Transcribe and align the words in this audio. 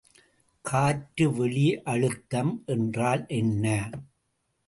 காற்றுவெளி 0.65 1.65
அழுத்தம் 1.83 2.63
என்றால் 2.65 3.25
என்ன? 3.29 3.65